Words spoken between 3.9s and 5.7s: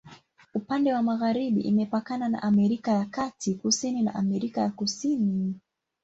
na Amerika ya Kusini.